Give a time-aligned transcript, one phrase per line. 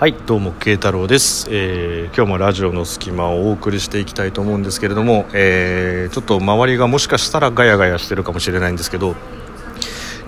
[0.00, 9.18] はいどうも慶太郎です、えー今日もラジオの隙間をお送りしていきたいと思うんですけれども、えーちょっと周りがもしかしたらガヤガヤしてるかもしれないんですけど今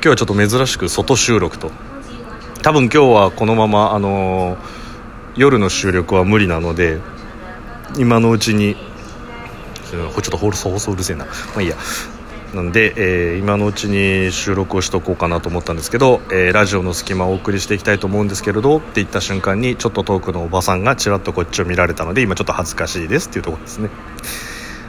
[0.02, 1.70] 日はちょっと珍しく外収録と。
[2.62, 4.58] 多分今日はこのままあのー
[5.36, 7.00] 夜の収録は無理なので
[7.96, 8.76] 今のうちに
[9.90, 11.24] ちょっと放送放送うるせえな。
[11.24, 11.78] まあいいや。
[12.54, 23.90] なんで、えー今のうちに収録をしとこうかなと思ったんですけど、えーラジオの隙間をお送りしていきたいと思うんですけれどって言った瞬間にちょっと遠くのおばさんがちらっとこっちを見られたので今ちょっと恥ずかしいですっていうところですね。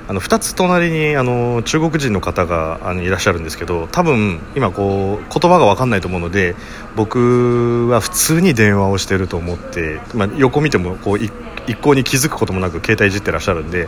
[0.05, 6.55] あの2つ隣にあの中国人の方があのいらっしゃるんですけど多分今こう言葉が分かんないと思うので
[6.97, 11.31] 僕は普通に電話をしてると思って、まあ、横見てもこう一
[11.81, 13.87] 向に気づくこともなく携帯いじってらっしゃるんで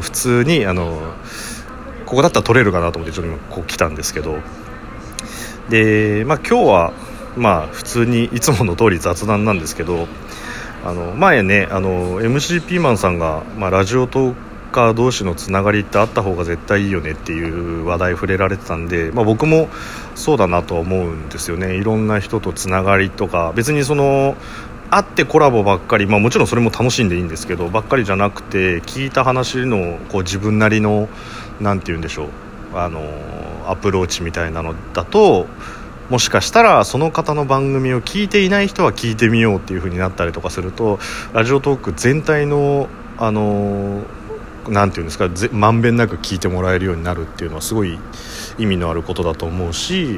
[0.00, 1.14] 普通にあの
[2.08, 4.38] ここだったら取れるかなと思ってちょっと今こう来たんですけど。
[5.68, 6.92] で、まあ、今日は
[7.36, 10.08] まあ普通にいつもの通り雑談なんですけど
[10.86, 14.34] あの前ねあの MC ピーマンさんが、まあ、ラジオトー
[14.72, 19.68] カー同士のつながりってあった方が絶対いいよねっていう話題触れられてたんで、まあ、僕も
[20.14, 21.76] そうだなとは思うんですよね。
[21.76, 24.34] いろんな人とつながりとか別にその
[24.90, 31.08] 会ってコラボばっかり、まあ、もちろんそれも楽しんでいいんですけどばっかりじゃなくて聞いた話のこう自分なりの
[31.60, 32.28] なんて言うんでしょう。
[32.74, 33.00] あの
[33.66, 35.46] アプローチみたいなのだと
[36.10, 40.98] もしかしたらその方の番組を聞いていない人は聞いてみようっていう風になったりとかすると
[41.32, 44.02] ラジオトーク全体のあの
[44.68, 47.98] なんていうんですかまんべんなく聞いてもらえるようになるっていうのはすごい
[48.58, 50.16] 意味のあることだと思うし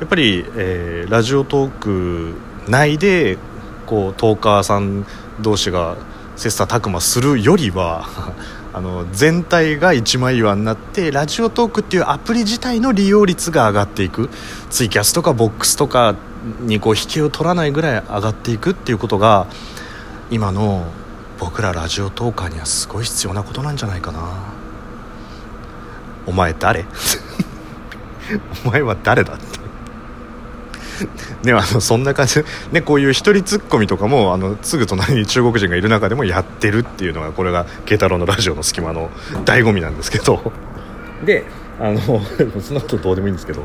[0.00, 2.34] やっぱり、えーラジオトーク
[2.68, 3.36] 内で
[3.86, 5.06] こうトーカーさん
[5.40, 5.96] 同士が
[6.36, 8.06] 切磋琢磨するよりは
[8.74, 14.30] あの全体が一枚岩になってラジオトークっていうアプリ自体の利用率が上がっていく。
[14.70, 16.14] ツイキャスとかボックスとか
[16.60, 19.46] にこう引けを取らないぐらい上がっていくっていうことが
[20.30, 20.86] 今の
[21.38, 24.20] 僕らラジオトーカーにはすごい必要なことなんじゃないかな。
[26.26, 26.86] お前誰？
[28.64, 29.61] お前は誰だって
[31.44, 32.36] ね、あのそんな感じ。
[32.36, 39.10] で、ね、こういう一人ツッコミとかもあのすぐ隣に中国人がいる中でもやってるっていうのがこれが慶太郎のラジオの隙間の
[39.44, 40.52] 醍醐味なんですけど。
[41.24, 41.44] で
[41.80, 42.00] あの
[42.60, 43.64] その後どうでもいいんですけど、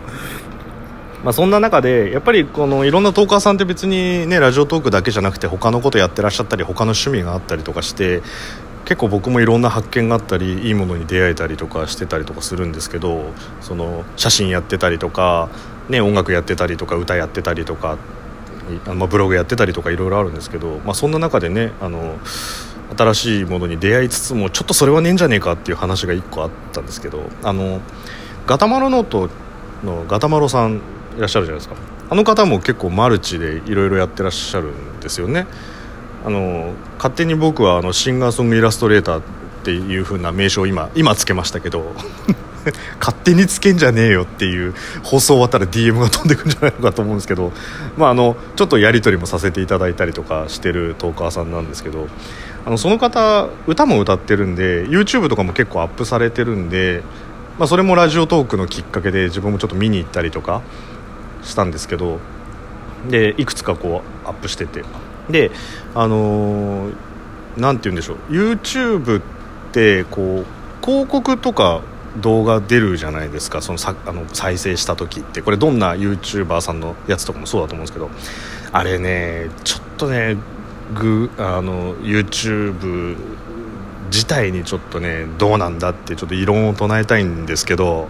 [1.23, 8.21] まあ、そんな中でやっぱりこのいろんなトーカーさんって別に、ね、ラジオトークだけじゃなくて他のことやってらっしゃったり他の趣味があったりとかして
[8.87, 15.49] 結構僕もいろんな発見があったりいいものに出会えたりとかしてたりとかするんですけどその写真やってたりとか、
[15.89, 17.97] ね、音楽やってたりとか歌やってたりとか、
[18.87, 22.17] いま、ブログやってたりとかいろいろあるんですけど、まあ、そんな中でねあの
[22.97, 27.81] 新しいものに出会いつつもちょっとそれはねえんじゃねえかっていう話が1個あったんですけどあの
[28.45, 29.29] ガタマロノート
[29.83, 30.77] のガタマロさん
[31.17, 31.75] いらっしゃるじゃないですか。
[32.09, 35.45] あの方も結構マルチでいろいろやってらっしゃるんですよね。
[36.25, 39.23] あの勝手に僕はあのシンガーソングイラストレーターっ
[39.63, 41.93] ていう風な名称を今今つけましたけど
[42.99, 44.73] 勝手につけんじゃねえよっていう
[45.03, 47.51] 放送終わったら DM が飛んでくんじゃないのかと思うんですけど、
[47.97, 52.07] まあ、あのちょっとやり取りもさせていただいたりとかしてるトーカーさんなんですけど
[52.65, 57.03] あのその方歌も歌ってるんで YouTube とかも結構アップされてるんで、
[57.57, 60.61] まあ、それもラジオトークのきっかけで自分もちょっと見に行ったりとか
[61.43, 62.19] したんですけど
[63.09, 64.83] でいくつかこうアップしてて。
[65.29, 65.51] で
[65.95, 66.93] あのー
[67.57, 68.17] なんて言うんでしょう。
[68.31, 69.21] YouTube っ
[69.71, 71.81] てこう広告とか
[72.17, 73.61] 動画出るじゃないですか。
[73.61, 75.41] そのさあの再生した時って。
[75.41, 78.09] これどんな YouTuber さんのやつとかもそうだと思うんですけど。
[78.71, 80.37] あれねちょっとね
[80.93, 83.17] グあの YouTube
[84.11, 88.07] 自体にちょっとねどうなんだってちょっと異論を唱えたいんですけど。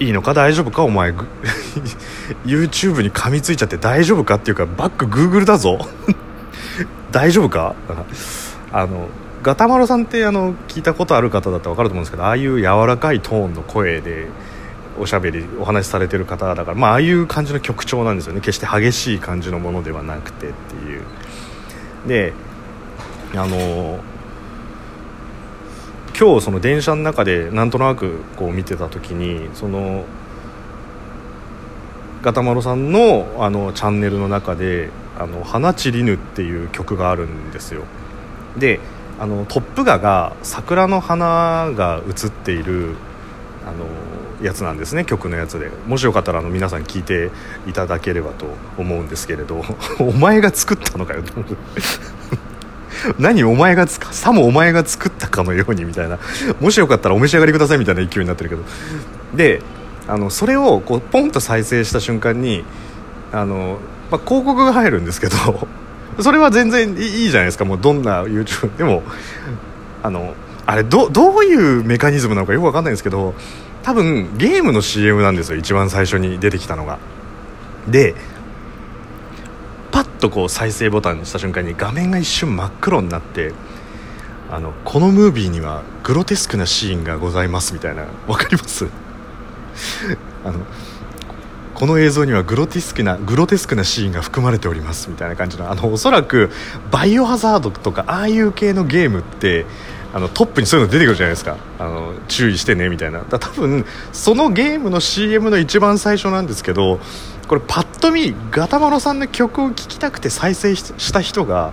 [0.00, 0.34] いいのか？
[0.34, 0.82] 大丈夫か？
[0.82, 1.12] お前。
[2.44, 4.36] YouTube に噛みついちゃって大丈夫か？
[4.36, 5.78] っていうかバック Google だぞ。
[7.10, 7.74] 大丈夫か？
[8.72, 9.08] あの
[9.42, 14.26] ガタマロさんってあの聞いたことある方だったら分かると思うんですけどああいう柔らかいトーンの声で
[15.00, 18.40] おしゃべりお話しされてる方だから、まあ、ああいう感じの曲調なんですよね。
[18.40, 21.02] 決して激しい感じのものではなくてっていう。
[22.06, 22.32] で
[23.34, 24.00] あの
[26.18, 30.04] 今日その電車の中でなんとなくこう見てた時にその
[32.22, 37.84] ガタマロさんのあのチャンネルの中で「あの花散りぬ」っていう曲があるんですよ。
[38.56, 38.80] で
[39.20, 42.96] あのトップ画が桜の花が映っている
[43.64, 43.86] あの
[44.44, 45.70] やつなんですね曲のやつで。
[45.86, 47.30] もしよかったらあの皆さん聞いて
[47.68, 49.64] いただければと思うんですけれど。
[50.00, 51.22] お前が作ったのかよ
[53.18, 56.18] 何お前がつかさもお前が作ったかのようにみたいな。
[56.60, 58.62] もしよかったらお召し上がりくださいみたいな勢いになってるけど。
[59.34, 59.62] で
[60.08, 62.64] あのそれをこうポンと再生した瞬間に
[63.30, 63.78] あの、
[64.10, 65.68] まあ、広告が入るんですけど
[66.20, 67.64] それは全然いいじゃないですか。
[67.64, 69.02] もうどんな YouTube でも
[70.02, 70.34] あの
[70.66, 73.34] あれどどういうメカニズムなのかよく分かんないんですけど
[73.82, 75.56] 多分ゲームの CM なんですよ。
[75.56, 76.98] 一番最初に出てきたのが。
[77.86, 78.14] で
[79.98, 83.52] パッとこう再生ボタンにした瞬間に画面が一瞬真っ黒になって
[84.48, 88.86] あのこのムービーにはグロテスクなシーンがございますみたいな分かります？
[90.46, 90.60] あの
[91.74, 96.50] この映像にはグロテスクなグロテスクなシーンが含まれておりますみたいな感じのあのおそらく
[96.92, 99.66] バイオハザードとかああいう系のゲームって
[100.12, 101.56] あのトップにそういうの出てくるじゃないですか。
[101.78, 103.22] あの注意してねみたいな。
[103.28, 106.98] だ多分そのゲームの CM の一番最初なんですけど
[107.46, 111.72] これパッと見ガタマロさんの曲を聴きたくて再生した人が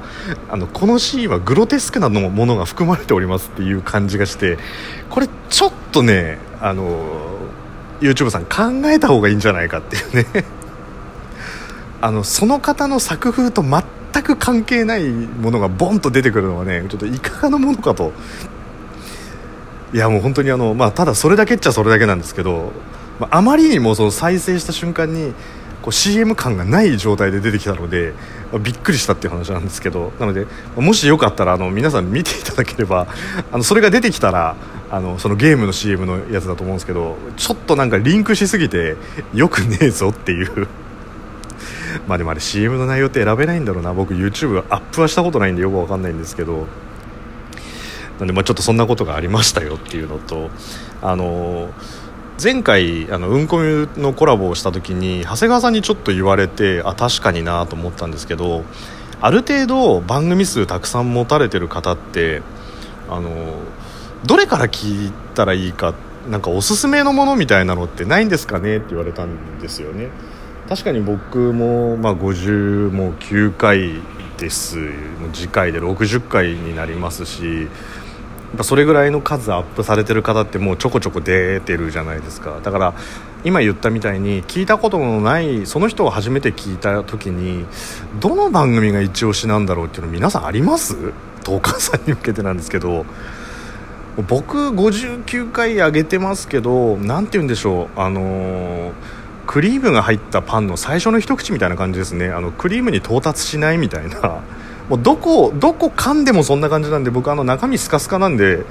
[0.50, 4.58] あのこのシーンはグロテスクなのものが含まれておりますっていう感じがして
[5.10, 7.38] これちょっとねあの
[8.02, 10.46] YouTube さん考えた方がいいんじゃないかっていうね。
[12.02, 13.84] あのその方の作風と全
[14.16, 18.14] 全く関係ないものがボンと出てくるのはねちょっといかがなものかと。
[19.94, 22.74] いやもう本当にあの、まあ、ただそれだけっちゃそれだけなんですけど、
[23.18, 25.34] まあ、あまりにもその再生した瞬間に
[25.82, 28.14] こう CM 感がない状態で出てきたので、
[28.52, 33.08] まあ、びっくりしたっていう話なんですけどなのでもしよかったらあの皆さん見ていただければ
[33.54, 34.56] あのそれが出てきたら
[34.92, 38.98] あのそのゲームの CM のやつだと思うんですけどちょっとなんかリンクしすぎて
[39.34, 40.68] よくねえぞっていう。
[42.08, 43.94] まあでもあれ CM の内容って選べないんだろうな。
[43.94, 46.68] 僕 YouTube アップはしたことないんでよくわかんないんですけど。
[48.20, 50.50] なんでまあちょっとそんなことがありましたよっていうのと
[51.02, 51.70] あの
[52.42, 58.64] 前回あのうんこみのコラボをした時に長谷川さんにちょっと言われてあ確かになと思ったんですけど
[59.22, 62.42] ある程度番組数たくさん持たれてる方って
[63.10, 63.30] あの
[64.26, 65.94] どれから聞いたらいいか
[66.30, 70.10] なんかおすすめのものみたいなのってないんですかねって言われたんですよね。
[70.68, 74.02] 確かに僕も、まあ、50もう9回
[74.38, 74.78] です。
[75.34, 77.68] 次回で60回になりますし
[78.62, 82.60] それぐらいの数アップされてる方ってもうちょこちょこ出てるじゃないですか。
[82.64, 82.94] だから
[83.44, 87.66] 今言ったみたいに聞いたことのないその人を初めて聞いた時に
[88.20, 90.96] どの番組が一押しなんだろうっていうの皆さんあります？
[91.44, 93.06] トーカーさんに向けてなんですけど
[94.28, 98.00] 僕59回上げてますけど何て言うんでしょう。
[98.00, 98.94] あのー、
[99.46, 102.30] クリームが入ったパンの最初の一口みたいな感じですね。
[102.30, 104.42] あのクリームに到達しないみたいな。
[104.90, 108.64] もうどこどこ噛んでもそんな感じなんで僕あの中身スカスカなんで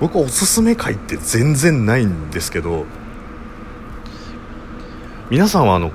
[0.00, 2.84] 僕おすすめ回って全然ないんですけど。
[5.30, 5.92] 皆さんはあの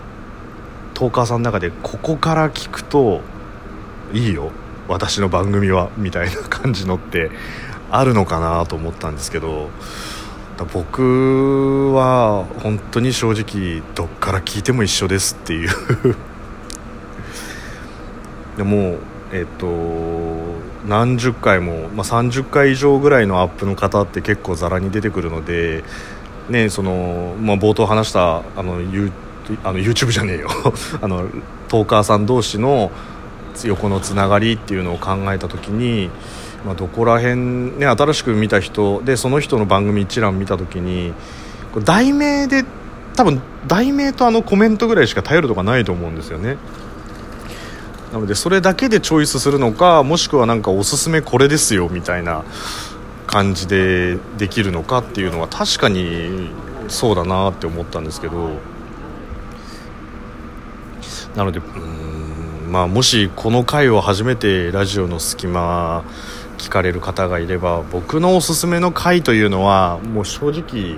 [0.95, 3.21] トーカーさんの中でここから聞くと
[4.13, 4.51] いいよ。
[4.88, 7.30] 私の番組はみたいな感じのって
[7.91, 9.69] あるのかなと思ったんですけど。
[10.65, 15.69] 僕は本当に正直どっから聞いても一緒ですっていう。
[18.57, 18.98] でも
[19.31, 19.68] えっと
[20.88, 25.83] 何十回も、まあ、30回以上ぐらいのアップの方って結構ざらに出てくるので、
[26.50, 29.12] ねそのまあ、冒頭話したあの、U、
[29.63, 30.50] あの YouTube じゃねえよ。
[31.01, 31.27] あの
[31.68, 32.92] トーカーさん同士の
[33.65, 36.09] 横のつながりっていうのを考えた時に、
[36.65, 37.36] まあ、どこら辺、
[37.77, 41.13] ね、新しく見た人でその人の番組一覧見た時に
[41.86, 42.65] 題名で
[43.15, 46.57] 多分題名とあのコメントぐらいしか頼るとかないと思うんですよね。
[48.12, 52.45] なのでそれだけでチョイスするのかもしくはなんかおすすめこれですよみたいな
[53.28, 56.49] 感じでできるのかっていうのは確かに
[56.87, 58.52] そうだなって思ったんですけど
[61.35, 66.06] なのでうんまあもしこの回を初めてラジオの隙間
[66.57, 70.95] 聞かれる方がいれば僕のおすすめの回というのはもう正直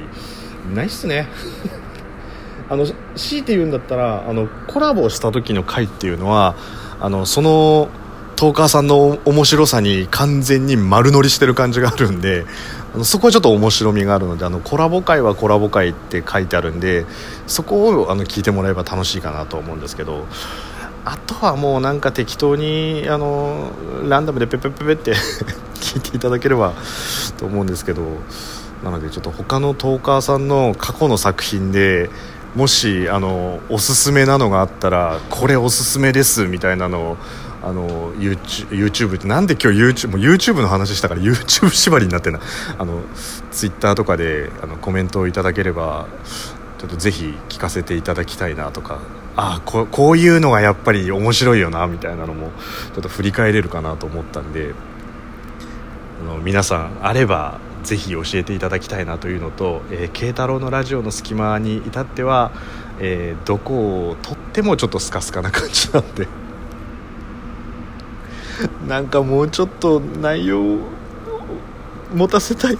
[0.73, 1.27] ないっすね。
[2.69, 2.85] あの
[3.15, 6.55] 強いて言うんだったらあのコラボした時の回っていうのは
[6.99, 7.89] あのその
[8.35, 12.45] トーカーさんの面白さに完全に丸乗りしてる感じがあるんで
[13.03, 17.05] そこはちょっと面白みがあるのであのコラボ会はコラボ会って書いてあるんで
[17.47, 20.25] そこをあの聞いてもらえば楽しいかなと思うんですけど。
[21.09, 23.71] あとはもうなんか適当にあの
[24.07, 25.13] ランダムでペペペペって
[25.81, 26.73] 聞いていただければ
[27.39, 28.03] と思うんですけど
[28.83, 32.11] なのでちょっと他のトーカーさんの過去の作品で
[32.55, 37.17] もしあのおすすめなのがあったらこれおすすめですみたいなのを
[37.63, 42.39] あの YouTube ってなんで今日 YouTube, も YouTube の話したから YouTube 縛りになってな。
[42.77, 43.01] あの
[43.51, 46.05] Twitter とかであのコメントをいただければ
[46.79, 48.99] ちょっとぜひ聞かせていただきたいなとか
[49.35, 52.51] あここういうのがやっぱり面白いよなみたいなのも
[52.93, 54.73] ちょっと振り返れるかなと思ったんで
[56.21, 62.51] あの皆さんあればぜひ教えていただきたいなというのと「えー、慶太郎のラジオ」の隙間に至っては、
[62.99, 66.27] えー、どこをとってもちょっとスカスカな感じなんで。
[68.87, 70.79] なんかもうちょっと内容を
[72.13, 72.77] 持たせたい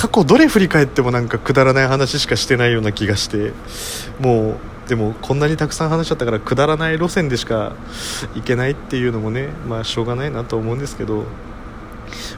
[0.00, 3.52] 過去どれ振り返ってもなんかくだらない話しかしてないような気がして
[4.18, 4.52] も
[4.86, 7.76] うでもこんなにたくさん話しちゃったからくだらない路線でしか
[8.34, 11.24] 行けないっていうのもねまあしょうがないなと思うんですけど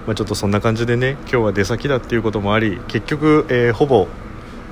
[0.07, 4.09] まあ、ちょっとそんな感じでね今日は出先だっていうこともあり結局、えー、ほぼ、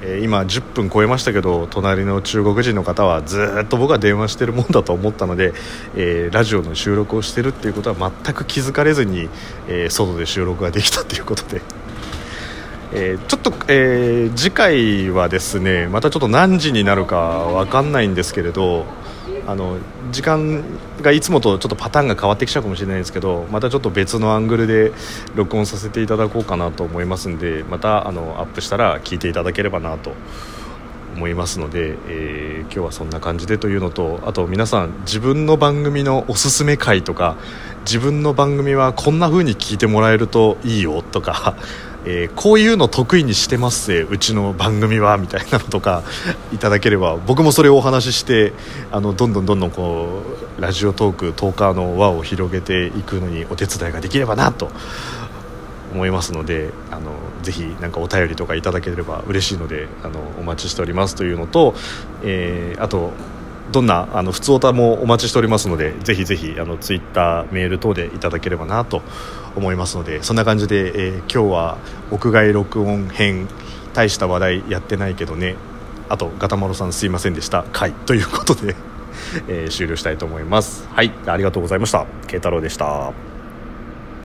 [0.02, 5.54] えー、今10分超えましたけど隣の中国人の方はずっと僕が電話してるもんだと思ったので、
[5.94, 9.30] えー、ラジオの収録をしてるっていうことは全く気づかれずに、
[9.68, 11.62] え外で収録ができたということで。
[12.92, 18.84] えちょっと、え次回はですねまたちょっと何時になるか分かんないんですけれど
[19.46, 19.78] あの
[20.10, 20.62] 時間
[21.02, 24.92] がいつもとちょっとパターンが変わってきちゃうかもしれないですけどまたちょっと別のアングルで
[25.34, 30.12] 録音させていただこうかなと思いますんでまたあのアップしたら聞いていただければなと
[31.16, 37.36] 思いますので、えー、今日はそんな感じでというのとあと皆さん自分の番組のおすすめ回とか
[37.84, 41.56] 自分の番組はこんな風に聞いてもらえるといいよとか
[42.04, 46.02] えー、こういうの得意にしてますうちの番組はみたいなのとか
[46.52, 48.52] いただければ僕もそれをお話しして
[48.90, 50.22] あのどんどんどんどんこ
[50.58, 54.70] うラジオトークトーカーの輪を広げていくのにお手伝いができればなと
[55.92, 61.74] 思いますのであのぜひなかお便りとかいただければ嬉しいのであのお待ちしておりますというのと、
[62.22, 63.12] えー、あと
[63.70, 69.02] どんなあの普通歌もお待ちしておりますのでぜひぜひあのツイッターメール等でいただければなと
[69.56, 71.78] 思いますのでそんな感じで、えー、今日は
[72.10, 73.48] 屋外録音編
[73.92, 75.56] 大した話題やってないけどね。
[76.08, 77.64] あとガタマロさんすいませんでした。
[77.72, 78.74] 回ということで、
[79.48, 80.88] えー、終了したいと思います。
[80.88, 81.12] はい。
[81.26, 82.06] ありがとうございました。
[82.26, 83.29] 慶太郎でした。